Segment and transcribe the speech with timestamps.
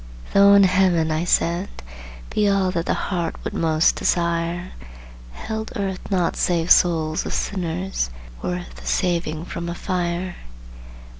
[0.33, 1.69] "Though in Heaven," I said,
[2.31, 4.71] "be all That the heart would most desire,
[5.33, 8.09] Held Earth naught save souls of sinners
[8.41, 10.37] Worth the saving from a fire?